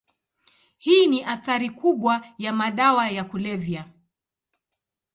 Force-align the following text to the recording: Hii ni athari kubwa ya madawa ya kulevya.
Hii 0.77 1.07
ni 1.07 1.23
athari 1.23 1.69
kubwa 1.69 2.25
ya 2.37 2.53
madawa 2.53 3.09
ya 3.09 3.23
kulevya. 3.23 3.85